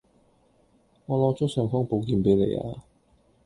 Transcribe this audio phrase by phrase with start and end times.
[1.05, 2.81] 我攞咗尚方寶劍畀你呀